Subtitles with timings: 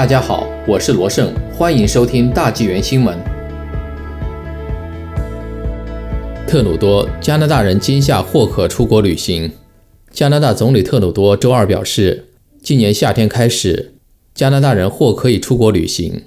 [0.00, 3.18] 大家好，我是罗胜，欢迎收听大纪元新闻。
[6.48, 9.52] 特鲁多，加拿大人今夏或可出国旅行。
[10.10, 12.28] 加拿大总理特鲁多周二表示，
[12.62, 13.92] 今年夏天开始，
[14.34, 16.22] 加拿大人或可以出国旅行。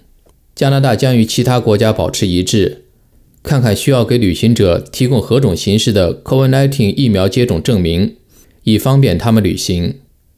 [0.53, 2.83] 加拿大将与其他国家保持一致，
[3.41, 8.17] 看看需要给旅行者提供何种形式的 COVID-19 疫苗接种证明，
[8.65, 9.95] 以方便他们旅行。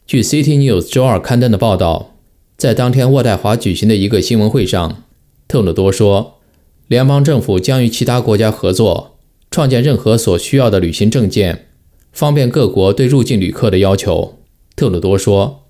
[0.08, 2.15] 据 City News 周二刊登的报道，
[2.58, 5.04] 在当天渥太华举行的一个新闻会上，
[5.48, 6.40] 特鲁多说，
[6.88, 9.18] 联邦政府将与其他国家合作，
[9.52, 11.68] 创建任何所需要的旅行证件，
[12.12, 14.40] 方便各国对入境旅客的要求。
[14.76, 15.64] 特鲁多说，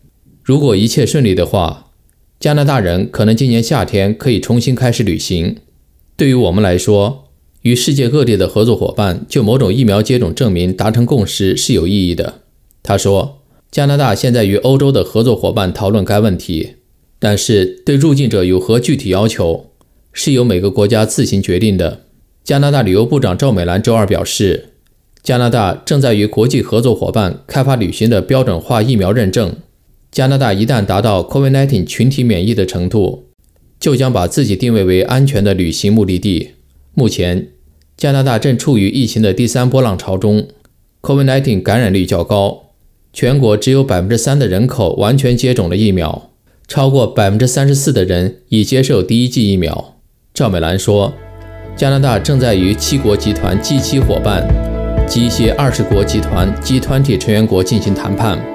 [0.44, 1.82] 如果一切顺利的话。
[2.38, 5.56] 加拿大人可能今年夏天可以重新开始旅行。
[6.17, 7.30] 对于我们来说，
[7.62, 12.42] 与世界各地的合作伙伴就某种疫苗接种证明达成共识是有意义的。
[12.84, 13.40] 他说
[13.72, 16.76] ：“加拿大现在与欧洲的合作伙伴讨论该问题，
[17.20, 19.72] 但是对入境者有何具体要求，
[20.12, 22.02] 是由每个国家自行决定的。”
[22.44, 24.73] 加拿大旅游部长赵美兰周二表示
[25.23, 29.56] ：“加拿大正在与国际合作伙伴开发旅行的标准化疫苗认证。”
[30.12, 33.26] 加拿大一旦达到 COVID-19 群体免疫的程度，
[33.80, 36.52] 就将把自己定位为安全的旅行目的地。
[36.94, 37.50] 目前，
[37.98, 40.48] 加拿大正处于疫情的第三波浪潮中
[41.02, 42.67] ，COVID-19 感染率较高，
[43.11, 46.32] 全国只有百分之三的人口完全接种了疫苗，
[46.67, 49.95] 超过百分之三十四的人已接受第一剂疫苗。
[50.33, 51.13] 赵美兰说，
[51.75, 54.45] 加拿大正在与七国集团 G7 伙伴
[55.08, 58.55] 及一些二十国集团及团体成员国进行谈判。